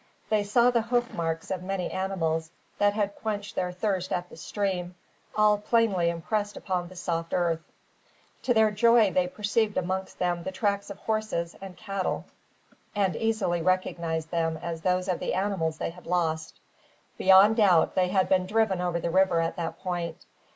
[0.29, 4.35] They saw the hoof marks of many animals that had quenched their thirst at the
[4.35, 4.95] stream,
[5.35, 7.59] all plainly impressed upon the soft earth.
[8.41, 12.25] To their joy they perceived amongst them the tracks of horses and cattle,
[12.95, 16.59] and easily recognised them as those of the animals they had lost.
[17.19, 20.25] Beyond doubt they had been driven over the river at that point.